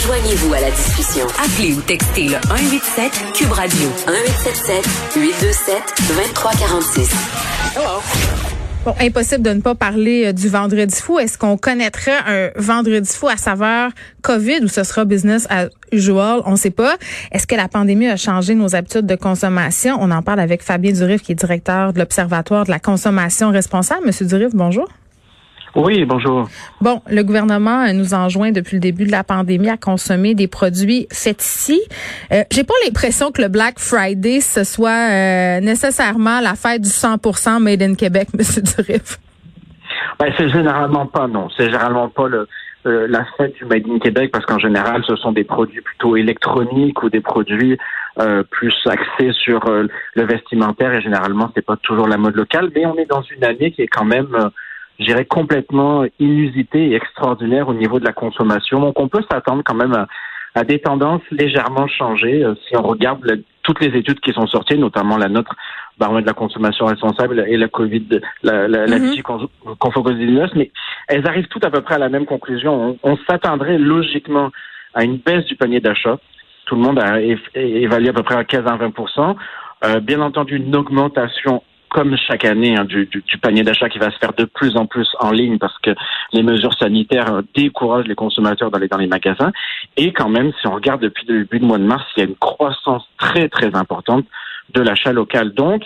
Joignez-vous 0.00 0.54
à 0.54 0.60
la 0.60 0.70
discussion. 0.70 1.26
Appelez 1.38 1.74
ou 1.74 1.80
textez 1.82 2.24
le 2.24 2.36
187 2.48 3.12
Cube 3.34 3.52
Radio. 3.52 3.88
1877 4.06 4.86
827 5.16 5.82
2346. 6.08 7.10
Bon, 8.86 8.94
impossible 9.00 9.42
de 9.42 9.50
ne 9.50 9.60
pas 9.60 9.74
parler 9.74 10.28
euh, 10.28 10.32
du 10.32 10.48
vendredi 10.48 10.94
fou. 10.94 11.18
Est-ce 11.18 11.36
qu'on 11.36 11.58
connaîtrait 11.58 12.16
un 12.26 12.50
vendredi 12.56 13.10
fou 13.12 13.28
à 13.28 13.36
saveur 13.36 13.90
COVID 14.22 14.60
ou 14.62 14.68
ce 14.68 14.82
sera 14.82 15.04
business 15.04 15.46
as 15.50 15.68
usual? 15.92 16.40
On 16.46 16.52
ne 16.52 16.56
sait 16.56 16.70
pas. 16.70 16.96
Est-ce 17.32 17.46
que 17.46 17.54
la 17.54 17.68
pandémie 17.68 18.08
a 18.08 18.16
changé 18.16 18.54
nos 18.54 18.74
habitudes 18.76 19.04
de 19.04 19.16
consommation? 19.16 19.98
On 20.00 20.10
en 20.10 20.22
parle 20.22 20.40
avec 20.40 20.62
Fabien 20.62 20.92
Durif, 20.92 21.20
qui 21.22 21.32
est 21.32 21.34
directeur 21.34 21.92
de 21.92 21.98
l'Observatoire 21.98 22.64
de 22.64 22.70
la 22.70 22.78
consommation 22.78 23.50
responsable. 23.50 24.06
Monsieur 24.06 24.24
Durif, 24.24 24.54
bonjour. 24.54 24.88
Oui, 25.74 26.04
bonjour. 26.04 26.48
Bon, 26.80 27.02
le 27.10 27.22
gouvernement 27.22 27.92
nous 27.92 28.14
enjoint 28.14 28.52
depuis 28.52 28.76
le 28.76 28.80
début 28.80 29.04
de 29.04 29.10
la 29.10 29.24
pandémie 29.24 29.68
à 29.68 29.76
consommer 29.76 30.34
des 30.34 30.48
produits 30.48 31.06
faits 31.12 31.42
ici. 31.42 31.80
Euh, 32.32 32.42
J'ai 32.50 32.64
pas 32.64 32.74
l'impression 32.84 33.30
que 33.30 33.42
le 33.42 33.48
Black 33.48 33.78
Friday 33.78 34.40
ce 34.40 34.64
soit 34.64 34.90
euh, 34.90 35.60
nécessairement 35.60 36.40
la 36.40 36.54
fête 36.54 36.82
du 36.82 36.88
100% 36.88 37.60
made 37.62 37.82
in 37.82 37.94
Québec, 37.94 38.28
Monsieur 38.38 38.62
Durif. 38.62 39.18
Ben, 40.18 40.32
c'est 40.36 40.48
généralement 40.48 41.06
pas 41.06 41.28
non. 41.28 41.48
C'est 41.56 41.66
généralement 41.66 42.08
pas 42.08 42.28
le, 42.28 42.48
euh, 42.86 43.06
la 43.08 43.24
fête 43.36 43.54
du 43.54 43.64
Made 43.64 43.88
in 43.88 43.98
Québec 43.98 44.30
parce 44.32 44.46
qu'en 44.46 44.58
général, 44.58 45.02
ce 45.06 45.16
sont 45.16 45.32
des 45.32 45.44
produits 45.44 45.80
plutôt 45.80 46.16
électroniques 46.16 47.02
ou 47.02 47.10
des 47.10 47.20
produits 47.20 47.76
euh, 48.18 48.42
plus 48.50 48.74
axés 48.86 49.32
sur 49.32 49.66
euh, 49.68 49.86
le 50.14 50.24
vestimentaire 50.24 50.92
et 50.94 51.00
généralement, 51.00 51.50
c'est 51.54 51.64
pas 51.64 51.76
toujours 51.76 52.06
la 52.06 52.16
mode 52.16 52.36
locale. 52.36 52.70
Mais 52.74 52.86
on 52.86 52.96
est 52.96 53.06
dans 53.06 53.22
une 53.22 53.44
année 53.44 53.72
qui 53.72 53.82
est 53.82 53.88
quand 53.88 54.04
même 54.04 54.28
je 54.98 55.04
dirais, 55.04 55.24
complètement 55.24 56.04
inusité 56.18 56.90
et 56.90 56.94
extraordinaire 56.94 57.68
au 57.68 57.74
niveau 57.74 58.00
de 58.00 58.04
la 58.04 58.12
consommation. 58.12 58.80
Donc, 58.80 58.98
on 58.98 59.08
peut 59.08 59.22
s'attendre 59.30 59.62
quand 59.64 59.74
même 59.74 59.94
à, 59.94 60.06
à, 60.54 60.64
des 60.64 60.80
tendances 60.80 61.22
légèrement 61.30 61.86
changées. 61.86 62.44
Euh, 62.44 62.54
si 62.66 62.76
on 62.76 62.82
regarde 62.82 63.42
toutes 63.62 63.80
les 63.80 63.96
études 63.96 64.20
qui 64.20 64.32
sont 64.32 64.46
sorties, 64.46 64.78
notamment 64.78 65.16
la 65.16 65.28
nôtre, 65.28 65.54
baromètre 65.98 66.24
de 66.24 66.30
la 66.30 66.34
consommation 66.34 66.86
responsable 66.86 67.44
et 67.46 67.56
la 67.56 67.68
COVID, 67.68 68.20
la, 68.42 68.66
la, 68.66 68.86
la 68.86 68.98
mm 68.98 69.02
-hmm. 69.04 70.50
mais 70.56 70.70
elles 71.08 71.26
arrivent 71.26 71.48
toutes 71.48 71.64
à 71.64 71.70
peu 71.70 71.82
près 71.82 71.96
à 71.96 71.98
la 71.98 72.08
même 72.08 72.26
conclusion. 72.26 72.72
On, 73.02 73.10
on 73.12 73.16
s'attendrait 73.26 73.78
logiquement 73.78 74.50
à 74.94 75.04
une 75.04 75.18
baisse 75.18 75.44
du 75.44 75.56
panier 75.56 75.80
d'achat. 75.80 76.16
Tout 76.66 76.74
le 76.74 76.82
monde 76.82 76.98
a 76.98 77.20
évalué 77.54 78.08
à 78.10 78.12
peu 78.12 78.22
près 78.22 78.36
à 78.36 78.44
15 78.44 78.66
à 78.66 78.76
20 78.76 78.92
euh, 79.84 80.00
Bien 80.00 80.20
entendu, 80.20 80.56
une 80.56 80.74
augmentation 80.76 81.62
comme 81.90 82.16
chaque 82.16 82.44
année, 82.44 82.76
hein, 82.76 82.84
du, 82.84 83.06
du, 83.06 83.22
du, 83.26 83.38
panier 83.38 83.62
d'achat 83.62 83.88
qui 83.88 83.98
va 83.98 84.10
se 84.10 84.18
faire 84.18 84.32
de 84.32 84.44
plus 84.44 84.76
en 84.76 84.86
plus 84.86 85.08
en 85.20 85.30
ligne 85.30 85.58
parce 85.58 85.76
que 85.78 85.90
les 86.32 86.42
mesures 86.42 86.74
sanitaires 86.78 87.32
euh, 87.32 87.42
découragent 87.54 88.06
les 88.06 88.14
consommateurs 88.14 88.70
d'aller 88.70 88.88
dans 88.88 88.98
les 88.98 89.06
magasins. 89.06 89.52
Et 89.96 90.12
quand 90.12 90.28
même, 90.28 90.52
si 90.60 90.66
on 90.66 90.74
regarde 90.74 91.00
depuis 91.02 91.26
le 91.26 91.40
début 91.40 91.60
du 91.60 91.66
mois 91.66 91.78
de 91.78 91.84
mars, 91.84 92.04
il 92.16 92.20
y 92.20 92.26
a 92.26 92.28
une 92.28 92.36
croissance 92.36 93.04
très, 93.18 93.48
très 93.48 93.74
importante 93.74 94.24
de 94.74 94.82
l'achat 94.82 95.12
local. 95.12 95.54
Donc, 95.54 95.82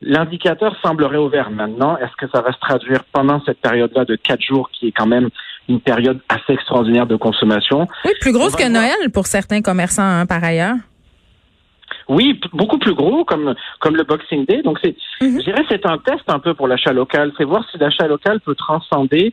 l'indicateur 0.00 0.74
semblerait 0.82 1.18
ouvert 1.18 1.50
maintenant. 1.50 1.96
Est-ce 1.98 2.16
que 2.16 2.30
ça 2.32 2.40
va 2.42 2.52
se 2.52 2.58
traduire 2.58 3.04
pendant 3.12 3.42
cette 3.44 3.60
période-là 3.60 4.04
de 4.04 4.16
quatre 4.16 4.42
jours 4.42 4.70
qui 4.72 4.88
est 4.88 4.92
quand 4.92 5.06
même 5.06 5.28
une 5.68 5.80
période 5.80 6.20
assez 6.28 6.52
extraordinaire 6.52 7.06
de 7.06 7.16
consommation? 7.16 7.86
Oui, 8.04 8.12
plus 8.20 8.32
grosse 8.32 8.56
que 8.56 8.68
Noël 8.68 9.10
pour 9.12 9.26
certains 9.26 9.62
commerçants, 9.62 10.02
hein, 10.02 10.26
par 10.26 10.42
ailleurs. 10.42 10.76
Oui, 12.16 12.40
beaucoup 12.52 12.78
plus 12.78 12.94
gros, 13.00 13.24
comme 13.24 13.54
comme 13.78 13.96
le 13.96 14.02
Boxing 14.02 14.44
Day. 14.44 14.60
Donc, 14.68 14.76
c'est, 14.82 14.94
mm 15.20 15.26
-hmm. 15.26 15.38
je 15.38 15.44
dirais, 15.48 15.64
c'est 15.70 15.84
un 15.94 15.98
test 16.08 16.26
un 16.36 16.40
peu 16.44 16.52
pour 16.58 16.66
l'achat 16.70 16.92
local. 17.02 17.26
C'est 17.36 17.48
voir 17.52 17.62
si 17.70 17.78
l'achat 17.84 18.06
local 18.14 18.36
peut 18.46 18.56
transcender 18.66 19.24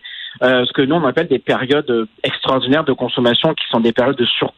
euh, 0.45 0.63
ce 0.67 0.71
que 0.77 0.83
nous 0.87 0.95
on 1.01 1.05
appelle 1.11 1.29
des 1.35 1.43
périodes 1.51 1.93
extraordinaires 2.29 2.85
de 2.91 2.95
consommation, 3.03 3.49
qui 3.59 3.65
sont 3.71 3.81
des 3.87 3.93
périodes 3.97 4.19
de 4.25 4.29
sur, 4.37 4.49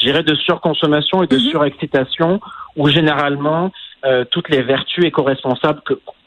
je 0.00 0.04
dirais, 0.08 0.24
de 0.32 0.36
surconsommation 0.48 1.16
et 1.24 1.28
de 1.34 1.36
mm 1.36 1.42
-hmm. 1.42 1.52
surexcitation, 1.54 2.30
où 2.78 2.82
généralement 2.98 3.64
euh, 4.04 4.24
toutes 4.32 4.48
les 4.54 4.62
vertus 4.74 5.04
éco-responsables 5.10 5.80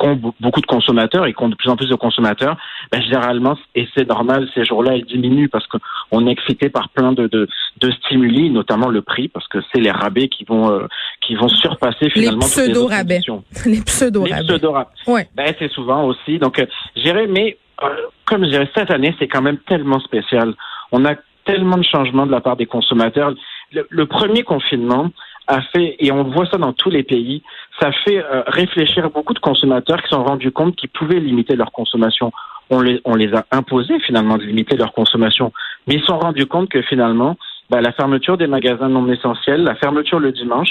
qu'ont 0.06 0.34
beaucoup 0.40 0.62
de 0.62 0.66
consommateurs 0.66 1.26
et 1.26 1.34
qu'ont 1.34 1.50
de 1.50 1.56
plus 1.56 1.70
en 1.70 1.76
plus 1.76 1.90
de 1.90 1.96
consommateurs, 1.96 2.58
ben, 2.92 3.02
généralement, 3.02 3.58
et 3.74 3.88
c'est 3.96 4.08
normal, 4.08 4.48
ces 4.54 4.64
jours-là, 4.64 4.96
elles 4.96 5.06
diminuent 5.06 5.50
parce 5.50 5.66
qu'on 5.68 6.28
est 6.28 6.32
excité 6.32 6.70
par 6.70 6.90
plein 6.90 7.12
de, 7.12 7.28
de, 7.28 7.48
de, 7.82 7.92
stimuli, 7.92 8.50
notamment 8.50 8.90
le 8.90 9.02
prix, 9.02 9.28
parce 9.28 9.48
que 9.48 9.60
c'est 9.74 9.82
les 9.82 9.92
rabais 9.92 10.28
qui 10.28 10.44
vont 10.44 10.70
euh, 10.70 10.88
qui 11.22 11.36
vont 11.36 11.48
surpasser 11.48 12.10
finalement 12.10 12.46
les 12.46 12.46
pseudo-rabais. 12.46 13.20
Les 13.66 13.82
pseudo-rabais. 13.82 14.42
Les 14.42 14.48
pseudo-rabais. 14.48 14.90
Ouais. 15.08 15.28
Ben, 15.36 15.54
c'est 15.58 15.72
souvent 15.72 16.06
aussi. 16.06 16.38
Donc, 16.40 16.60
euh, 16.60 16.66
j'irais, 16.96 17.28
mais 17.28 17.58
euh, 17.84 17.88
comme 18.26 18.44
je 18.46 18.50
dirais, 18.50 18.70
cette 18.76 18.92
année, 18.92 19.16
c'est 19.20 19.28
quand 19.28 19.42
même 19.42 19.58
tellement 19.68 20.00
spécial. 20.00 20.54
On 20.92 21.06
a 21.06 21.16
tellement 21.46 21.78
de 21.78 21.84
changements 21.84 22.26
de 22.26 22.32
la 22.32 22.42
part 22.42 22.58
des 22.58 22.66
consommateurs. 22.66 23.34
Le, 23.72 23.88
le 23.90 24.06
premier 24.06 24.44
confinement, 24.44 25.10
a 25.48 25.62
fait, 25.62 25.96
et 26.00 26.12
on 26.12 26.24
voit 26.24 26.48
ça 26.48 26.58
dans 26.58 26.74
tous 26.74 26.90
les 26.90 27.04
pays, 27.04 27.44
ça 27.80 27.92
fait 27.92 28.24
euh, 28.24 28.44
réfléchir 28.48 29.10
beaucoup 29.10 29.34
de 29.34 29.40
consommateurs 29.40 30.02
qui 30.02 30.10
se 30.10 30.16
sont 30.16 30.24
rendus 30.24 30.52
compte 30.52 30.76
qu'ils 30.76 30.90
pouvaient 30.90 31.20
limiter 31.20 31.56
leur 31.56 31.72
consommation. 31.72 32.32
On 32.70 32.82
les, 32.82 33.00
on 33.06 33.16
les 33.16 33.34
a 33.34 33.46
imposés 33.52 34.00
finalement 34.00 34.38
de 34.38 34.44
limiter 34.44 34.76
leur 34.76 34.92
consommation, 34.94 35.52
mais 35.88 35.96
ils 35.96 36.00
se 36.00 36.08
sont 36.08 36.18
rendus 36.18 36.48
compte 36.48 36.70
que 36.70 36.82
finalement, 36.82 37.38
bah, 37.70 37.82
la 37.82 37.92
fermeture 37.94 38.38
des 38.38 38.48
magasins 38.48 38.90
non 38.90 39.12
essentiels, 39.12 39.64
la 39.64 39.76
fermeture 39.76 40.20
le 40.20 40.32
dimanche, 40.32 40.70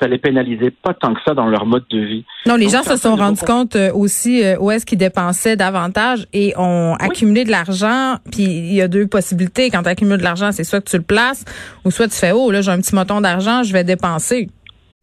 ça 0.00 0.08
les 0.08 0.18
pénalisait 0.18 0.72
pas 0.72 0.92
tant 0.92 1.14
que 1.14 1.20
ça 1.24 1.34
dans 1.34 1.46
leur 1.46 1.66
mode 1.66 1.84
de 1.90 2.00
vie. 2.00 2.24
Non, 2.46 2.56
les 2.56 2.64
Donc, 2.66 2.74
gens 2.74 2.82
se 2.82 2.96
sont 2.96 3.14
rendus 3.14 3.44
compte 3.44 3.76
euh, 3.76 3.92
aussi 3.94 4.42
euh, 4.44 4.56
où 4.58 4.70
est-ce 4.70 4.84
qu'ils 4.84 4.98
dépensaient 4.98 5.56
davantage 5.56 6.26
et 6.32 6.52
ont 6.56 6.92
oui. 7.00 7.06
accumulé 7.06 7.44
de 7.44 7.50
l'argent. 7.50 8.16
Puis 8.32 8.42
il 8.42 8.74
y 8.74 8.82
a 8.82 8.88
deux 8.88 9.06
possibilités. 9.06 9.70
Quand 9.70 9.82
tu 9.84 9.88
accumules 9.88 10.18
de 10.18 10.24
l'argent, 10.24 10.50
c'est 10.52 10.64
soit 10.64 10.80
que 10.80 10.90
tu 10.90 10.96
le 10.96 11.04
places 11.04 11.44
ou 11.84 11.90
soit 11.92 12.08
tu 12.08 12.16
fais 12.16 12.32
oh 12.32 12.50
là 12.50 12.60
j'ai 12.60 12.72
un 12.72 12.80
petit 12.80 12.94
moton 12.94 13.20
d'argent, 13.20 13.62
je 13.62 13.72
vais 13.72 13.84
dépenser. 13.84 14.48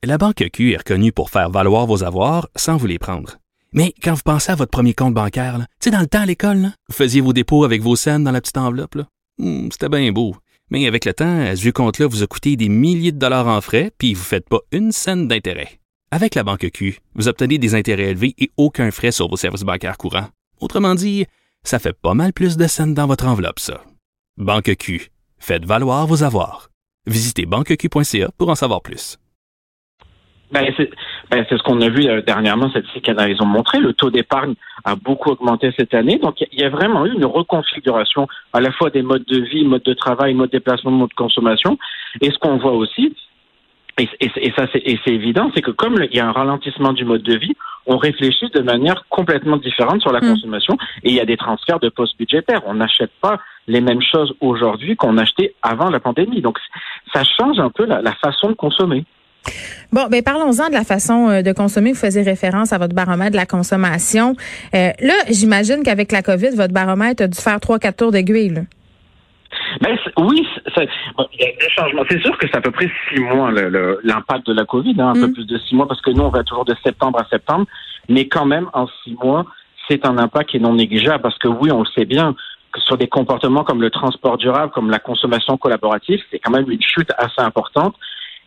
La 0.03 0.17
Banque 0.17 0.43
Q 0.51 0.73
est 0.73 0.77
reconnue 0.77 1.11
pour 1.11 1.29
faire 1.29 1.49
valoir 1.49 1.85
vos 1.85 2.03
avoirs 2.03 2.47
sans 2.55 2.75
vous 2.75 2.87
les 2.87 2.99
prendre. 2.99 3.37
Mais 3.73 3.93
quand 4.03 4.13
vous 4.13 4.21
pensez 4.25 4.51
à 4.51 4.55
votre 4.55 4.71
premier 4.71 4.93
compte 4.93 5.13
bancaire, 5.13 5.57
tu 5.59 5.65
sais, 5.85 5.91
dans 5.91 6.01
le 6.01 6.07
temps 6.07 6.21
à 6.21 6.25
l'école, 6.25 6.71
vous 6.89 6.95
faisiez 6.95 7.21
vos 7.21 7.31
dépôts 7.31 7.63
avec 7.63 7.81
vos 7.81 7.95
scènes 7.95 8.25
dans 8.25 8.31
la 8.31 8.41
petite 8.41 8.57
enveloppe. 8.57 8.97
Hmm, 9.37 9.69
C'était 9.71 9.87
bien 9.87 10.11
beau. 10.11 10.35
Mais 10.71 10.87
avec 10.87 11.03
le 11.03 11.13
temps, 11.13 11.41
à 11.41 11.55
ce 11.55 11.69
compte-là 11.69 12.07
vous 12.07 12.23
a 12.23 12.27
coûté 12.27 12.55
des 12.55 12.69
milliers 12.69 13.11
de 13.11 13.19
dollars 13.19 13.47
en 13.47 13.59
frais, 13.59 13.91
puis 13.97 14.13
vous 14.13 14.21
ne 14.21 14.25
faites 14.25 14.47
pas 14.47 14.61
une 14.71 14.93
scène 14.93 15.27
d'intérêt. 15.27 15.79
Avec 16.11 16.33
la 16.33 16.43
Banque 16.43 16.69
Q, 16.73 16.99
vous 17.13 17.27
obtenez 17.27 17.57
des 17.57 17.75
intérêts 17.75 18.11
élevés 18.11 18.33
et 18.37 18.49
aucun 18.57 18.89
frais 18.89 19.11
sur 19.11 19.29
vos 19.29 19.35
services 19.35 19.63
bancaires 19.63 19.97
courants. 19.97 20.29
Autrement 20.61 20.95
dit, 20.95 21.25
ça 21.63 21.77
fait 21.77 21.93
pas 21.93 22.13
mal 22.13 22.31
plus 22.31 22.55
de 22.55 22.67
scènes 22.67 22.93
dans 22.93 23.05
votre 23.05 23.27
enveloppe, 23.27 23.59
ça. 23.59 23.81
Banque 24.37 24.75
Q, 24.77 25.09
faites 25.39 25.65
valoir 25.65 26.07
vos 26.07 26.23
avoirs. 26.23 26.69
Visitez 27.05 27.45
banqueq.ca 27.45 28.29
pour 28.37 28.49
en 28.49 28.55
savoir 28.55 28.81
plus. 28.81 29.17
Ben, 30.51 30.71
c'est 30.77 30.89
ben, 31.29 31.45
ce 31.49 31.63
qu'on 31.63 31.81
a 31.81 31.89
vu 31.89 32.07
euh, 32.07 32.21
dernièrement, 32.21 32.69
cette 32.71 32.85
ils 32.93 33.41
ont 33.41 33.45
montré. 33.45 33.79
Le 33.79 33.93
taux 33.93 34.09
d'épargne 34.09 34.55
a 34.83 34.95
beaucoup 34.95 35.31
augmenté 35.31 35.71
cette 35.77 35.93
année. 35.93 36.17
Donc, 36.17 36.41
il 36.51 36.59
y, 36.59 36.63
a 36.63 36.69
vraiment 36.69 37.05
eu 37.05 37.13
une 37.13 37.25
reconfiguration 37.25 38.27
à 38.53 38.61
la 38.61 38.71
fois 38.71 38.89
des 38.89 39.01
modes 39.01 39.25
de 39.25 39.39
vie, 39.39 39.65
mode 39.65 39.83
de 39.83 39.93
travail, 39.93 40.33
mode 40.33 40.49
de 40.49 40.57
déplacement, 40.57 40.91
mode 40.91 41.09
de 41.09 41.15
consommation. 41.15 41.77
Et 42.21 42.31
ce 42.31 42.37
qu'on 42.39 42.57
voit 42.57 42.73
aussi, 42.73 43.15
et, 43.97 44.09
et, 44.19 44.31
et 44.35 44.53
ça 44.55 44.67
c'est 44.71 45.11
évident, 45.11 45.51
c'est 45.53 45.61
que 45.61 45.71
comme 45.71 45.95
il 46.09 46.15
y 46.15 46.19
a 46.19 46.27
un 46.27 46.31
ralentissement 46.31 46.93
du 46.93 47.05
mode 47.05 47.23
de 47.23 47.37
vie, 47.37 47.55
on 47.85 47.97
réfléchit 47.97 48.49
de 48.49 48.61
manière 48.61 49.05
complètement 49.09 49.57
différente 49.57 50.01
sur 50.01 50.11
la 50.11 50.19
mmh. 50.19 50.27
consommation 50.33 50.77
et 51.03 51.09
il 51.09 51.15
y 51.15 51.19
a 51.19 51.25
des 51.25 51.37
transferts 51.37 51.79
de 51.79 51.89
postes 51.89 52.17
budgétaires. 52.17 52.61
On 52.65 52.75
n'achète 52.75 53.11
pas 53.21 53.39
les 53.67 53.81
mêmes 53.81 54.01
choses 54.01 54.33
aujourd'hui 54.39 54.95
qu'on 54.95 55.17
achetait 55.17 55.55
avant 55.61 55.89
la 55.89 55.99
pandémie. 55.99 56.41
Donc, 56.41 56.57
ça 57.13 57.23
change 57.23 57.59
un 57.59 57.69
peu 57.69 57.85
la, 57.85 58.01
la 58.01 58.13
façon 58.13 58.49
de 58.49 58.53
consommer. 58.53 59.05
Bon, 59.91 60.07
ben 60.09 60.23
parlons-en 60.23 60.69
de 60.69 60.73
la 60.73 60.83
façon 60.83 61.29
euh, 61.29 61.41
de 61.41 61.51
consommer. 61.51 61.91
Vous 61.91 61.99
faisiez 61.99 62.21
référence 62.21 62.71
à 62.71 62.77
votre 62.77 62.95
baromètre 62.95 63.31
de 63.31 63.37
la 63.37 63.45
consommation. 63.45 64.35
Euh, 64.73 64.91
là, 64.99 65.13
j'imagine 65.29 65.83
qu'avec 65.83 66.11
la 66.11 66.21
COVID, 66.21 66.51
votre 66.55 66.73
baromètre 66.73 67.23
a 67.23 67.27
dû 67.27 67.39
faire 67.39 67.59
trois, 67.59 67.79
quatre 67.79 67.97
tours 67.97 68.11
d'aiguille. 68.11 68.53
Ben, 69.81 69.97
oui, 70.17 70.47
bon, 71.17 71.27
il 71.33 71.41
y 71.41 71.43
a 71.43 71.51
des 71.51 71.69
changements. 71.75 72.03
C'est 72.09 72.21
sûr 72.21 72.37
que 72.37 72.47
c'est 72.47 72.55
à 72.55 72.61
peu 72.61 72.71
près 72.71 72.89
six 73.09 73.19
mois 73.19 73.51
l'impact 73.51 74.47
de 74.47 74.53
la 74.53 74.65
COVID, 74.65 74.95
hein, 74.99 75.09
un 75.09 75.13
mm. 75.13 75.21
peu 75.21 75.33
plus 75.33 75.45
de 75.45 75.57
six 75.57 75.75
mois, 75.75 75.87
parce 75.87 76.01
que 76.01 76.11
nous, 76.11 76.23
on 76.23 76.29
va 76.29 76.43
toujours 76.43 76.65
de 76.65 76.75
septembre 76.83 77.19
à 77.19 77.27
septembre, 77.29 77.65
mais 78.07 78.27
quand 78.27 78.45
même, 78.45 78.69
en 78.73 78.87
six 79.03 79.15
mois, 79.21 79.45
c'est 79.89 80.05
un 80.05 80.17
impact 80.17 80.51
qui 80.51 80.57
est 80.57 80.61
non 80.61 80.73
négligeable, 80.73 81.21
parce 81.21 81.37
que 81.37 81.49
oui, 81.49 81.69
on 81.71 81.79
le 81.79 81.87
sait 81.93 82.05
bien, 82.05 82.35
sur 82.77 82.97
des 82.97 83.07
comportements 83.07 83.63
comme 83.63 83.81
le 83.81 83.89
transport 83.89 84.37
durable, 84.37 84.71
comme 84.71 84.89
la 84.89 84.99
consommation 84.99 85.57
collaborative, 85.57 86.21
c'est 86.31 86.39
quand 86.39 86.51
même 86.51 86.69
une 86.71 86.81
chute 86.81 87.11
assez 87.17 87.41
importante 87.41 87.95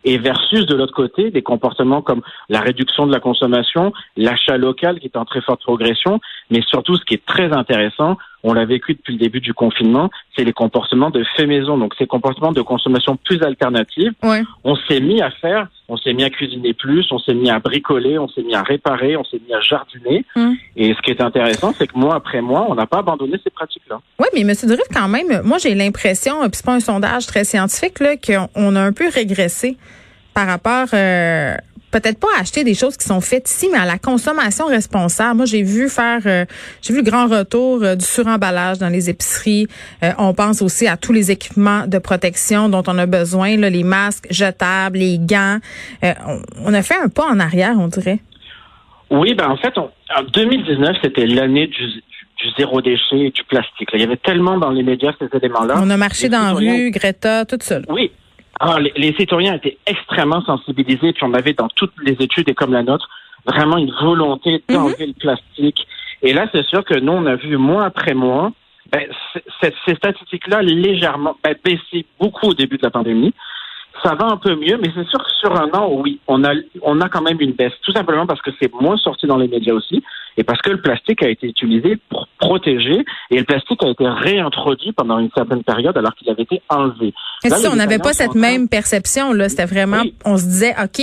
et 0.05 0.17
versus 0.17 0.65
de 0.65 0.75
l'autre 0.75 0.93
côté 0.93 1.31
des 1.31 1.41
comportements 1.41 2.01
comme 2.01 2.21
la 2.47 2.61
réduction 2.61 3.05
de 3.07 3.11
la 3.11 3.19
consommation, 3.19 3.91
l'achat 4.15 4.57
local 4.57 4.99
qui 4.99 5.07
est 5.07 5.17
en 5.17 5.25
très 5.25 5.41
forte 5.41 5.61
progression, 5.63 6.21
mais 6.49 6.61
surtout 6.61 6.95
ce 6.95 7.03
qui 7.03 7.15
est 7.15 7.25
très 7.25 7.51
intéressant, 7.51 8.17
on 8.47 8.53
l'a 8.53 8.65
vécu 8.65 8.93
depuis 8.93 9.13
le 9.13 9.19
début 9.19 9.41
du 9.41 9.55
confinement, 9.55 10.11
c'est 10.35 10.43
les 10.43 10.53
comportements 10.53 11.09
de 11.09 11.23
fait 11.35 11.47
maison, 11.47 11.79
donc 11.79 11.93
ces 11.97 12.05
comportements 12.05 12.51
de 12.51 12.61
consommation 12.61 13.17
plus 13.17 13.41
alternatifs. 13.41 14.13
Ouais. 14.21 14.43
On 14.63 14.75
s'est 14.75 14.99
mis 14.99 15.19
à 15.19 15.31
faire, 15.31 15.67
on 15.89 15.97
s'est 15.97 16.13
mis 16.13 16.23
à 16.23 16.29
cuisiner 16.29 16.73
plus, 16.73 17.07
on 17.11 17.17
s'est 17.17 17.33
mis 17.33 17.49
à 17.49 17.57
bricoler, 17.57 18.19
on 18.19 18.27
s'est 18.29 18.43
mis 18.43 18.53
à 18.53 18.61
réparer, 18.61 19.17
on 19.17 19.23
s'est 19.23 19.41
mis 19.47 19.53
à 19.53 19.61
jardiner. 19.61 20.23
Mm. 20.35 20.53
Et 20.77 20.93
ce 20.93 21.01
qui 21.01 21.09
est 21.09 21.21
intéressant, 21.21 21.73
c'est 21.75 21.87
que 21.87 21.97
mois 21.97 22.15
après 22.15 22.41
mois, 22.41 22.67
on 22.69 22.75
n'a 22.75 22.85
pas 22.85 22.99
abandonné 22.99 23.39
ces 23.43 23.49
pratiques-là. 23.49 23.99
Oui, 24.19 24.27
mais 24.35 24.41
M. 24.41 24.47
Drift, 24.47 24.91
quand 24.93 25.07
même, 25.07 25.41
moi, 25.43 25.57
j'ai 25.57 25.73
l'impression, 25.73 26.41
puis 26.41 26.51
c'est 26.53 26.65
pas 26.65 26.75
un 26.75 26.79
sondage 26.79 27.25
très 27.25 27.45
scientifique, 27.45 27.99
là, 27.99 28.15
qu'on 28.15 28.47
on 28.55 28.75
a 28.75 28.81
un 28.81 28.93
peu 28.93 29.09
régressé 29.09 29.75
par 30.35 30.45
rapport, 30.45 30.89
euh, 30.93 31.55
peut-être 31.99 32.19
pas 32.19 32.27
à 32.37 32.41
acheter 32.41 32.65
des 32.65 32.73
choses 32.73 32.97
qui 32.97 33.05
sont 33.05 33.21
faites 33.21 33.49
ici, 33.49 33.69
mais 33.71 33.77
à 33.77 33.85
la 33.85 33.97
consommation 33.97 34.65
responsable. 34.67 35.37
Moi, 35.37 35.45
j'ai 35.45 35.63
vu 35.63 35.87
faire, 35.87 36.19
euh, 36.25 36.45
j'ai 36.81 36.93
vu 36.93 36.99
le 36.99 37.09
grand 37.09 37.27
retour 37.27 37.81
euh, 37.83 37.95
du 37.95 38.03
suremballage 38.03 38.79
dans 38.79 38.89
les 38.89 39.09
épiceries. 39.09 39.67
Euh, 40.03 40.11
on 40.17 40.33
pense 40.33 40.61
aussi 40.61 40.87
à 40.87 40.97
tous 40.97 41.13
les 41.13 41.31
équipements 41.31 41.87
de 41.87 41.97
protection 41.97 42.67
dont 42.67 42.83
on 42.87 42.97
a 42.97 43.05
besoin, 43.05 43.55
là, 43.55 43.69
les 43.69 43.83
masques 43.83 44.27
jetables, 44.29 44.97
les 44.97 45.17
gants. 45.17 45.59
On, 46.03 46.41
on 46.65 46.73
a 46.73 46.81
fait 46.81 46.95
un 47.01 47.07
pas 47.07 47.27
en 47.27 47.39
arrière, 47.39 47.75
on 47.79 47.87
dirait. 47.87 48.19
Oui, 49.09 49.33
ben 49.33 49.49
en 49.49 49.57
fait, 49.57 49.77
on, 49.77 49.89
en 50.17 50.23
2019, 50.33 50.97
c'était 51.01 51.25
l'année 51.25 51.67
du, 51.67 51.85
zéro 52.57 52.81
déchet 52.81 53.19
et 53.19 53.31
du 53.31 53.43
plastique. 53.45 53.91
là. 53.91 53.97
Il 53.97 54.01
y 54.01 54.03
avait 54.03 54.17
tellement 54.17 54.57
dans 54.57 54.69
les 54.69 54.83
médias 54.83 55.13
ces 55.17 55.35
éléments-là. 55.35 55.75
On 55.81 55.89
a 55.89 55.97
marché 55.97 56.29
dans 56.29 56.43
la 56.43 56.53
rue, 56.53 56.91
Greta, 56.91 57.45
tout 57.45 57.57
là. 57.69 57.79
Oui. 57.89 58.11
Alors, 58.59 58.79
les, 58.79 58.93
les 58.95 59.13
citoyens 59.15 59.55
étaient 59.55 59.77
extrêmement 59.85 60.41
sensibilisés, 60.41 61.13
puis 61.13 61.23
on 61.23 61.33
avait 61.33 61.53
dans 61.53 61.67
toutes 61.69 61.93
les 62.01 62.13
études 62.13 62.49
et 62.49 62.53
comme 62.53 62.73
la 62.73 62.83
nôtre, 62.83 63.09
vraiment 63.45 63.77
une 63.77 63.91
volonté 63.91 64.63
d'enlever 64.69 65.07
le 65.07 65.13
plastique. 65.13 65.87
Et 66.21 66.33
là, 66.33 66.47
c'est 66.51 66.65
sûr 66.65 66.83
que 66.83 66.97
nous, 66.99 67.11
on 67.11 67.25
a 67.25 67.35
vu 67.35 67.57
mois 67.57 67.85
après 67.85 68.13
mois, 68.13 68.51
ben, 68.91 69.01
ces 69.61 69.95
statistiques-là 69.95 70.61
légèrement 70.61 71.35
ben, 71.43 71.55
baisser 71.63 72.05
beaucoup 72.19 72.47
au 72.47 72.53
début 72.53 72.77
de 72.77 72.83
la 72.83 72.91
pandémie. 72.91 73.33
Ça 74.03 74.13
va 74.15 74.25
un 74.25 74.37
peu 74.37 74.55
mieux, 74.55 74.77
mais 74.81 74.89
c'est 74.93 75.07
sûr 75.07 75.19
que 75.19 75.31
sur 75.39 75.55
un 75.59 75.69
an, 75.73 75.89
oui, 75.91 76.19
on 76.27 76.43
a, 76.43 76.51
on 76.83 76.99
a 77.01 77.09
quand 77.09 77.21
même 77.21 77.39
une 77.39 77.53
baisse. 77.53 77.71
Tout 77.83 77.91
simplement 77.93 78.27
parce 78.27 78.41
que 78.41 78.51
c'est 78.61 78.71
moins 78.73 78.97
sorti 78.97 79.25
dans 79.25 79.37
les 79.37 79.47
médias 79.47 79.73
aussi, 79.73 80.03
et 80.37 80.43
parce 80.43 80.61
que 80.61 80.69
le 80.71 80.81
plastique 80.81 81.23
a 81.23 81.29
été 81.29 81.47
utilisé 81.47 81.97
pour 82.09 82.27
protéger, 82.39 83.03
et 83.31 83.37
le 83.37 83.43
plastique 83.45 83.81
a 83.83 83.87
été 83.89 84.05
réintroduit 84.07 84.91
pendant 84.91 85.17
une 85.19 85.29
certaine 85.35 85.63
période 85.63 85.97
alors 85.97 86.13
qu'il 86.15 86.29
avait 86.29 86.43
été 86.43 86.61
enlevé. 86.69 87.13
Là, 87.43 87.55
si 87.57 87.67
on 87.67 87.75
n'avait 87.75 87.99
pas 87.99 88.13
cette 88.13 88.31
train- 88.31 88.39
même 88.39 88.67
perception 88.67 89.33
là, 89.33 89.49
c'était 89.49 89.65
vraiment, 89.65 90.01
Oui. 90.01 90.13
on 90.25 90.37
se 90.37 90.43
disait, 90.43 90.75
ok, 90.83 91.01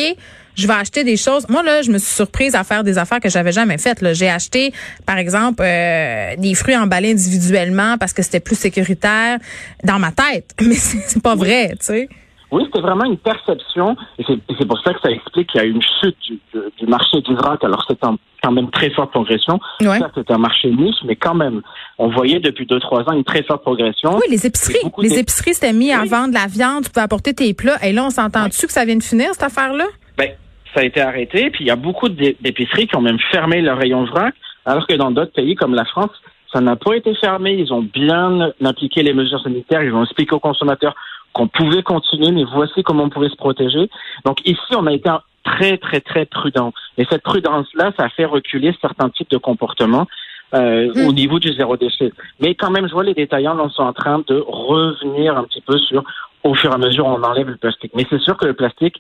je 0.55 0.67
vais 0.67 0.75
acheter 0.75 1.03
des 1.03 1.17
choses. 1.17 1.49
Moi 1.49 1.63
là, 1.63 1.81
je 1.83 1.91
me 1.91 1.97
suis 1.99 2.15
surprise 2.15 2.55
à 2.55 2.63
faire 2.63 2.85
des 2.85 2.99
affaires 2.99 3.21
que 3.21 3.31
j'avais 3.31 3.53
jamais 3.53 3.79
faites. 3.79 4.03
là. 4.03 4.13
J'ai 4.13 4.29
acheté, 4.29 4.73
par 5.07 5.17
exemple, 5.17 5.63
euh, 5.63 6.37
des 6.37 6.55
fruits 6.55 6.77
emballés 6.77 7.13
individuellement 7.13 7.97
parce 7.99 8.13
que 8.13 8.23
c'était 8.23 8.41
plus 8.41 8.57
sécuritaire 8.59 9.39
dans 9.83 9.99
ma 9.99 10.13
tête. 10.13 10.51
Mais 10.61 10.75
c'est 10.75 11.23
pas 11.23 11.35
vrai, 11.35 11.71
tu 11.81 11.87
sais. 11.87 12.09
Oui, 12.53 12.63
c'était 12.67 12.81
vraiment 12.83 13.05
une 13.05 13.17
perception, 13.17 13.97
et 14.19 14.25
c'est 14.29 14.67
pour 14.69 14.79
ça 14.83 14.93
que 14.95 15.01
ça 15.03 15.11
explique 15.11 15.49
qu'il 15.51 15.61
y 15.61 15.65
a 15.65 15.67
une 15.67 15.81
chute 15.83 16.17
du, 16.29 16.35
du- 16.53 16.61
du 16.79 16.87
marché 16.87 17.21
du 17.23 17.35
vrac. 17.35 17.65
Alors 17.65 17.85
c'est 17.89 17.99
quand 17.99 18.53
même 18.53 18.71
très 18.71 18.91
forte 18.91 19.11
progression. 19.11 19.59
Ouais. 19.81 19.99
Ça, 19.99 20.11
c'est 20.15 20.31
un 20.31 20.39
marché 20.39 20.71
niche, 20.71 20.97
mais 21.05 21.17
quand 21.17 21.35
même, 21.35 21.63
on 21.99 22.09
voyait 22.09 22.41
depuis 22.41 22.67
deux 22.67 22.79
trois 22.81 23.03
ans 23.09 23.13
une 23.13 23.25
très 23.25 23.43
forte 23.43 23.63
progression. 23.63 24.17
Oui, 24.17 24.27
les 24.31 24.47
épiceries, 24.47 24.79
les 24.99 25.19
épiceries 25.19 25.55
s'étaient 25.55 25.73
mis 25.73 25.93
à 25.93 26.05
vendre 26.05 26.29
de 26.29 26.35
la 26.35 26.47
viande, 26.47 26.85
tu 26.85 26.91
pouvais 26.91 27.05
apporter 27.05 27.33
tes 27.35 27.55
plats. 27.55 27.83
Et 27.85 27.93
là, 27.93 28.05
on 28.05 28.11
s'entend 28.11 28.47
dessus 28.49 28.67
que 28.67 28.73
ça 28.73 28.85
vient 28.85 28.97
de 28.97 29.03
finir 29.03 29.29
cette 29.33 29.45
affaire-là? 29.45 29.87
Ben, 30.19 30.31
ça 30.75 30.81
a 30.81 30.85
été 30.85 31.01
arrêté, 31.01 31.51
puis 31.51 31.65
il 31.65 31.69
y 31.69 31.71
a 31.71 31.77
beaucoup 31.77 32.09
d'é- 32.09 32.37
d'épiceries 32.41 32.87
qui 32.87 32.97
ont 32.97 33.01
même 33.03 33.19
fermé 33.31 33.61
leur 33.63 33.79
rayon 33.79 34.05
vrac, 34.05 34.35
alors 34.67 34.87
que 34.87 34.95
dans 34.95 35.11
d'autres 35.11 35.33
pays 35.33 35.55
comme 35.55 35.75
la 35.75 35.85
France, 35.87 36.11
ça 36.53 36.61
n'a 36.61 36.77
pas 36.77 36.95
été 36.95 37.15
fermé. 37.15 37.53
Ils 37.55 37.73
ont 37.73 37.81
bien 37.83 38.51
appliqué 38.63 39.03
les 39.03 39.15
mesures 39.15 39.41
sanitaires, 39.43 39.83
ils 39.83 39.95
ont 39.95 40.03
expliqué 40.05 40.35
aux 40.35 40.41
consommateurs 40.41 40.95
qu'on 41.33 41.49
pouvait 41.49 41.83
continuer, 41.83 42.31
mais 42.31 42.45
voici 42.45 42.83
comment 42.83 43.05
on 43.05 43.11
pouvait 43.11 43.29
se 43.29 43.37
protéger. 43.37 43.89
Donc 44.25 44.41
ici, 44.47 44.75
on 44.77 44.87
a 44.87 44.93
été 44.93 45.11
très, 45.45 45.79
très, 45.79 46.01
très 46.01 46.27
prudent. 46.27 46.73
Et 46.99 47.05
cette 47.11 47.23
prudence-là, 47.23 47.93
ça 47.97 48.05
a 48.05 48.09
fait 48.09 48.25
reculer 48.25 48.77
certains 48.81 49.11
types 49.11 49.31
de 49.31 49.39
comportements 49.39 50.07
euh, 50.55 50.93
Mm. 50.95 51.09
au 51.09 51.13
niveau 51.15 51.39
du 51.39 51.53
zéro 51.55 51.79
déchet. 51.79 52.13
Mais 52.41 52.55
quand 52.55 52.71
même, 52.71 52.87
je 52.87 52.93
vois 52.93 53.05
les 53.05 53.15
détaillants 53.15 53.55
là, 53.55 53.69
sont 53.71 53.85
en 53.85 53.95
train 53.95 54.23
de 54.29 54.45
revenir 54.47 55.37
un 55.37 55.45
petit 55.45 55.63
peu 55.63 55.79
sur, 55.79 56.05
au 56.45 56.55
fur 56.55 56.71
et 56.71 56.75
à 56.75 56.79
mesure, 56.79 57.07
on 57.07 57.23
enlève 57.23 57.49
le 57.49 57.57
plastique. 57.57 57.93
Mais 57.95 58.07
c'est 58.11 58.21
sûr 58.21 58.37
que 58.37 58.45
le 58.45 58.53
plastique, 58.53 58.97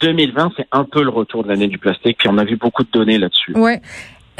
2020, 0.00 0.52
c'est 0.56 0.66
un 0.72 0.84
peu 0.84 1.02
le 1.02 1.10
retour 1.10 1.42
de 1.42 1.48
l'année 1.48 1.66
du 1.66 1.78
plastique, 1.78 2.16
puis 2.18 2.28
on 2.28 2.38
a 2.38 2.44
vu 2.44 2.56
beaucoup 2.56 2.84
de 2.84 2.90
données 2.90 3.18
là-dessus. 3.18 3.52
Ouais. 3.54 3.80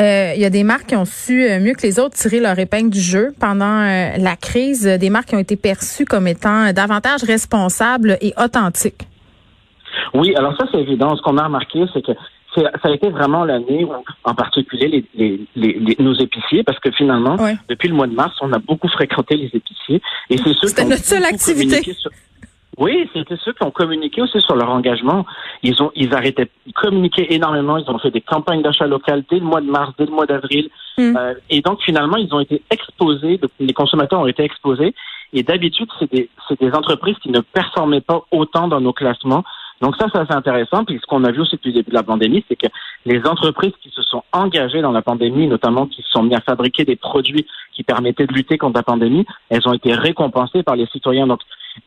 Euh, 0.01 0.33
Il 0.37 0.41
y 0.41 0.45
a 0.45 0.51
des 0.51 0.63
marques 0.65 0.87
qui 0.87 0.97
ont 0.97 1.05
su 1.05 1.45
euh, 1.45 1.59
mieux 1.61 1.75
que 1.75 1.83
les 1.83 1.99
autres 1.99 2.15
tirer 2.15 2.41
leur 2.41 2.59
épingle 2.59 2.91
du 2.91 3.01
jeu 3.01 3.35
pendant 3.41 3.81
euh, 3.83 4.17
la 4.19 4.37
crise, 4.37 4.87
euh, 4.87 4.97
des 4.99 5.11
marques 5.11 5.29
qui 5.31 5.35
ont 5.35 5.41
été 5.41 5.57
perçues 5.57 6.05
comme 6.05 6.29
étant 6.29 6.67
euh, 6.69 6.73
davantage 6.73 7.25
responsables 7.25 8.17
et 8.21 8.33
authentiques. 8.37 9.03
Oui, 10.15 10.35
alors 10.37 10.57
ça, 10.57 10.67
c'est 10.73 10.81
évident. 10.81 11.17
Ce 11.17 11.23
qu'on 11.23 11.37
a 11.39 11.45
remarqué, 11.45 11.85
c'est 11.93 12.03
que 12.05 12.13
ça 12.55 12.63
a 12.83 12.91
été 12.91 13.09
vraiment 13.11 13.45
l'année 13.45 13.85
où, 13.85 13.91
en 14.25 14.35
particulier, 14.35 14.89
les, 14.89 15.05
les, 15.15 15.41
les- 15.55 15.79
les- 15.79 15.97
nos 15.99 16.15
épiciers, 16.15 16.63
parce 16.65 16.79
que 16.81 16.91
finalement, 16.93 17.37
Ouais. 17.37 17.57
depuis 17.69 17.89
le 17.89 17.95
mois 17.95 18.07
de 18.07 18.15
mars, 18.15 18.35
on 18.41 18.53
a 18.53 18.59
beaucoup 18.59 18.89
fréquenté 18.89 19.37
les 19.37 19.51
épiciers. 19.53 20.01
Et 20.31 20.39
c'est 20.39 20.55
ceux 20.61 20.69
C'était 20.69 20.85
notre 20.85 21.05
seule 21.05 21.25
activité. 21.25 21.83
sur- 21.93 22.11
Oui, 22.79 23.11
c'était 23.13 23.37
ceux 23.45 23.53
qui 23.53 23.65
ont 23.65 23.73
communiqué 23.73 24.23
aussi 24.23 24.41
sur 24.41 24.55
leur 24.55 24.71
engagement. 24.71 25.27
Ils 25.65 25.83
ont, 25.83 25.91
ils 25.97 26.15
arrêtaient, 26.15 26.49
ils 26.65 26.73
communiquaient 26.73 27.27
énormément. 27.31 27.77
Ils 27.77 27.91
ont 27.91 27.99
fait 27.99 28.13
des 28.13 28.21
campagnes 28.21 28.63
d'achat 28.63 28.87
local 28.87 29.25
dès 29.29 29.41
le 29.41 29.45
mois 29.45 29.61
de 29.61 29.69
mars, 29.69 29.93
dès 29.99 30.07
le 30.07 30.13
mois 30.13 30.27
d'avril. 30.27 30.71
Mm. 30.97 31.17
Euh, 31.17 31.35
et 31.51 31.61
donc 31.61 31.83
finalement, 31.83 32.17
ils 32.17 32.33
ont 32.33 32.39
été 32.39 32.63
exposés. 32.71 33.41
les 33.59 33.73
consommateurs 33.73 34.21
ont 34.21 34.29
été 34.29 34.45
exposés. 34.45 34.95
Et 35.33 35.43
d'habitude, 35.43 35.89
c'est 35.99 36.11
des, 36.11 36.31
c'est 36.49 36.61
des 36.61 36.73
entreprises 36.73 37.17
qui 37.21 37.31
ne 37.31 37.41
performaient 37.41 38.01
pas 38.01 38.23
autant 38.31 38.69
dans 38.69 38.81
nos 38.81 38.93
classements. 38.93 39.43
Donc 39.81 39.97
ça, 39.97 40.07
ça 40.13 40.25
c'est 40.29 40.35
intéressant. 40.35 40.85
Puis 40.85 40.99
ce 41.01 41.07
qu'on 41.07 41.25
a 41.25 41.33
vu 41.33 41.41
aussi 41.41 41.57
depuis 41.57 41.71
le 41.71 41.79
début 41.79 41.91
de 41.91 41.97
la 41.97 42.03
pandémie, 42.05 42.45
c'est 42.49 42.57
que 42.57 42.67
les 43.07 43.25
entreprises 43.27 43.75
qui 43.83 43.91
se 43.91 44.03
sont 44.03 44.23
engagées 44.33 44.83
dans 44.83 44.93
la 44.93 45.03
pandémie, 45.03 45.47
notamment 45.47 45.87
qui 45.87 46.03
se 46.03 46.11
sont 46.11 46.23
mis 46.23 46.35
à 46.35 46.41
fabriquer 46.41 46.85
des 46.85 46.97
produits 46.97 47.47
qui 47.73 47.83
permettaient 47.83 48.27
de 48.27 48.33
lutter 48.33 48.57
contre 48.57 48.77
la 48.77 48.83
pandémie, 48.83 49.27
elles 49.51 49.67
ont 49.69 49.73
été 49.73 49.93
récompensées 49.93 50.63
par 50.63 50.77
les 50.77 50.87
citoyens. 50.87 51.27
Donc 51.27 51.41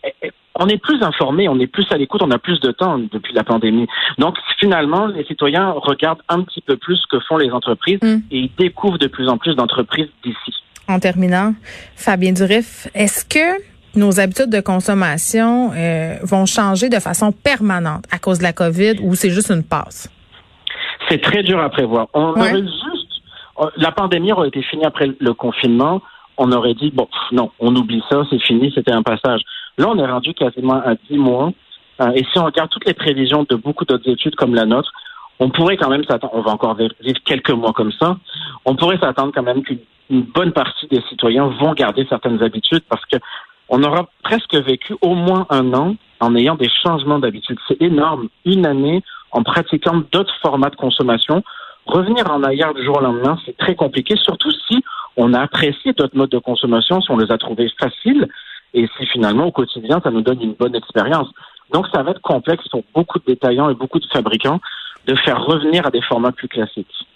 eh, 0.04 0.14
eh, 0.22 0.32
on 0.56 0.68
est 0.68 0.78
plus 0.78 1.02
informés, 1.02 1.48
on 1.50 1.60
est 1.60 1.68
plus 1.68 1.86
à 1.92 1.98
l'écoute, 1.98 2.22
on 2.24 2.32
a 2.32 2.38
plus 2.38 2.60
de 2.60 2.72
temps 2.72 2.98
depuis 2.98 3.34
la 3.34 3.44
pandémie. 3.44 3.88
Donc 4.18 4.36
finalement, 4.60 5.08
les 5.08 5.24
citoyens 5.26 5.72
regardent 5.72 6.22
un 6.30 6.42
petit 6.44 6.62
peu 6.62 6.76
plus 6.78 6.98
ce 6.98 7.08
que 7.08 7.20
font 7.28 7.38
les 7.38 7.52
entreprises 7.52 8.00
Mm. 8.02 8.22
et 8.32 8.38
ils 8.40 8.52
découvrent 8.58 8.98
de 8.98 9.08
plus 9.08 9.28
en 9.30 9.38
plus 9.38 9.56
d'entreprises 9.56 10.10
d'ici. 10.24 10.54
En 10.90 11.00
terminant, 11.00 11.54
Fabien 11.96 12.34
Durif, 12.34 12.88
est-ce 12.94 13.24
que 13.26 13.62
nos 13.96 14.20
habitudes 14.20 14.50
de 14.50 14.62
consommation 14.62 15.72
euh, 15.74 16.16
vont 16.24 16.46
changer 16.46 16.90
de 16.90 17.00
façon 17.00 17.32
permanente 17.32 18.06
à 18.12 18.20
cause 18.20 18.40
de 18.40 18.44
la 18.44 18.54
COVID 18.54 19.00
ou 19.02 19.16
c'est 19.16 19.30
juste 19.30 19.52
une 19.52 19.64
passe? 19.64 20.10
C'est 21.10 21.22
très 21.22 21.44
dur 21.44 21.60
à 21.62 21.70
prévoir. 21.70 22.08
On 22.14 22.34
Ouais. 22.34 22.40
aurait 22.40 22.62
juste, 22.62 23.12
euh, 23.60 23.66
la 23.78 23.92
pandémie 23.92 24.32
aurait 24.32 24.48
été 24.50 24.62
finie 24.64 24.86
après 24.86 25.10
le 25.20 25.34
confinement. 25.34 26.02
On 26.44 26.52
aurait 26.52 26.74
dit 26.74 26.90
bon, 26.90 27.08
non, 27.32 27.52
on 27.60 27.76
oublie 27.76 28.02
ça, 28.10 28.24
c'est 28.30 28.42
fini, 28.42 28.72
c'était 28.74 28.92
un 28.92 29.04
passage. 29.04 29.42
Là, 29.78 29.88
on 29.90 29.98
est 30.00 30.12
rendu 30.12 30.34
quasiment 30.34 30.82
à 30.84 30.96
10 30.96 31.18
mois. 31.18 31.52
Euh, 32.02 32.12
et 32.16 32.24
si 32.32 32.40
on 32.40 32.46
regarde 32.46 32.72
toutes 32.72 32.88
les 32.88 32.96
prévisions 32.96 33.46
de 33.48 33.56
beaucoup 33.56 33.86
d'autres 33.86 34.10
études 34.10 34.36
comme 34.36 34.56
la 34.56 34.66
nôtre, 34.66 34.92
on 35.40 35.50
pourrait 35.52 35.78
quand 35.78 35.90
même 35.90 36.04
s'attendre, 36.04 36.34
on 36.36 36.42
va 36.42 36.52
encore 36.52 36.76
vivre 36.76 37.20
quelques 37.26 37.52
mois 37.52 37.74
comme 37.74 37.92
ça, 37.92 38.18
on 38.66 38.76
pourrait 38.76 38.98
s'attendre 38.98 39.32
quand 39.36 39.44
même 39.44 39.62
qu'une 39.62 39.80
une 40.10 40.24
bonne 40.24 40.52
partie 40.52 40.88
des 40.88 41.02
citoyens 41.10 41.48
vont 41.48 41.74
garder 41.74 42.06
certaines 42.10 42.44
habitudes 42.44 42.84
parce 42.90 43.04
que 43.06 43.18
on 43.70 43.82
aura 43.84 44.10
presque 44.24 44.54
vécu 44.54 44.96
au 45.02 45.16
moins 45.16 45.46
un 45.50 45.74
an 45.74 45.96
en 46.20 46.36
ayant 46.36 46.56
des 46.56 46.70
changements 46.84 47.20
d'habitude. 47.20 47.58
C'est 47.68 47.82
énorme. 47.82 48.28
Une 48.46 48.66
année 48.66 49.02
en 49.32 49.44
pratiquant 49.44 50.04
d'autres 50.12 50.36
formats 50.42 50.70
de 50.70 50.76
consommation. 50.76 51.42
Revenir 51.86 52.30
en 52.30 52.44
arrière 52.44 52.74
du 52.74 52.84
jour 52.84 52.98
au 52.98 53.02
lendemain, 53.02 53.38
c'est 53.46 53.58
très 53.58 53.76
compliqué, 53.76 54.16
surtout 54.18 54.52
si 54.70 54.84
on 55.18 55.34
a 55.34 55.42
apprécié 55.42 55.94
d'autres 55.94 56.16
modes 56.16 56.32
de 56.32 56.40
consommation, 56.40 57.02
si 57.02 57.12
on 57.12 57.18
les 57.18 57.32
a 57.32 57.38
trouvés 57.38 57.72
faciles 57.80 58.28
et 58.74 58.88
si 58.98 59.06
finalement 59.08 59.46
au 59.46 59.52
quotidien, 59.52 60.00
ça 60.04 60.12
nous 60.12 60.22
donne 60.22 60.42
une 60.42 60.54
bonne 60.54 60.76
expérience. 60.76 61.28
Donc 61.74 61.88
ça 61.94 62.04
va 62.04 62.12
être 62.12 62.22
complexe 62.22 62.68
pour 62.70 62.84
beaucoup 62.94 63.20
de 63.20 63.26
détaillants 63.26 63.70
et 63.70 63.76
beaucoup 63.76 64.00
de 64.00 64.08
fabricants 64.08 64.60
de 65.08 65.16
faire 65.16 65.44
revenir 65.44 65.86
à 65.86 65.92
des 65.92 66.02
formats 66.02 66.32
plus 66.32 66.48
classiques. 66.48 67.08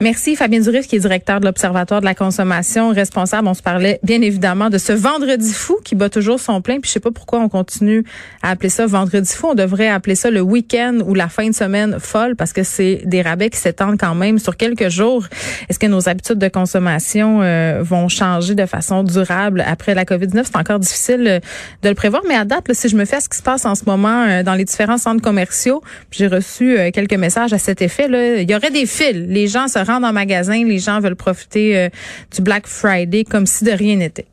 Merci 0.00 0.36
Fabien 0.36 0.60
Durif, 0.60 0.86
qui 0.86 0.94
est 0.94 1.00
directeur 1.00 1.40
de 1.40 1.44
l'Observatoire 1.44 1.98
de 2.00 2.04
la 2.04 2.14
consommation, 2.14 2.90
responsable. 2.90 3.48
On 3.48 3.54
se 3.54 3.62
parlait 3.62 3.98
bien 4.04 4.22
évidemment 4.22 4.70
de 4.70 4.78
ce 4.78 4.92
vendredi 4.92 5.52
fou 5.52 5.76
qui 5.84 5.96
bat 5.96 6.08
toujours 6.08 6.38
son 6.38 6.62
plein. 6.62 6.78
Puis 6.78 6.86
je 6.86 6.92
sais 6.92 7.00
pas 7.00 7.10
pourquoi 7.10 7.40
on 7.40 7.48
continue 7.48 8.04
à 8.40 8.50
appeler 8.50 8.68
ça 8.68 8.86
vendredi 8.86 9.28
fou. 9.28 9.48
On 9.48 9.54
devrait 9.56 9.88
appeler 9.88 10.14
ça 10.14 10.30
le 10.30 10.40
week-end 10.40 10.98
ou 11.04 11.14
la 11.14 11.28
fin 11.28 11.48
de 11.48 11.52
semaine 11.52 11.98
folle 11.98 12.36
parce 12.36 12.52
que 12.52 12.62
c'est 12.62 13.02
des 13.06 13.22
rabais 13.22 13.50
qui 13.50 13.58
s'étendent 13.58 13.98
quand 13.98 14.14
même 14.14 14.38
sur 14.38 14.56
quelques 14.56 14.88
jours. 14.88 15.26
Est-ce 15.68 15.80
que 15.80 15.88
nos 15.88 16.08
habitudes 16.08 16.38
de 16.38 16.46
consommation 16.46 17.40
euh, 17.42 17.80
vont 17.82 18.08
changer 18.08 18.54
de 18.54 18.66
façon 18.66 19.02
durable 19.02 19.64
après 19.66 19.96
la 19.96 20.04
COVID-19? 20.04 20.44
C'est 20.44 20.56
encore 20.58 20.78
difficile 20.78 21.26
euh, 21.26 21.40
de 21.82 21.88
le 21.88 21.96
prévoir. 21.96 22.22
Mais 22.28 22.36
à 22.36 22.44
date, 22.44 22.72
si 22.72 22.88
je 22.88 22.94
me 22.94 23.04
fais 23.04 23.20
ce 23.20 23.28
qui 23.28 23.38
se 23.38 23.42
passe 23.42 23.64
en 23.64 23.74
ce 23.74 23.82
moment 23.84 24.26
euh, 24.28 24.44
dans 24.44 24.54
les 24.54 24.64
différents 24.64 24.98
centres 24.98 25.22
commerciaux, 25.22 25.82
j'ai 26.12 26.28
reçu 26.28 26.78
quelques 26.94 27.14
messages 27.14 27.52
à 27.52 27.58
cet 27.58 27.82
effet. 27.82 28.06
Là, 28.06 28.36
il 28.36 28.48
y 28.48 28.54
aurait 28.54 28.70
des 28.70 28.86
fils. 28.86 29.16
Les 29.26 29.48
gens 29.48 29.66
se 29.66 29.87
rendent 29.88 30.04
en 30.04 30.12
magasin, 30.12 30.64
les 30.64 30.78
gens 30.78 31.00
veulent 31.00 31.16
profiter 31.16 31.88
du 32.34 32.42
Black 32.42 32.66
Friday 32.66 33.24
comme 33.24 33.46
si 33.46 33.64
de 33.64 33.72
rien 33.72 33.96
n'était. 33.96 34.26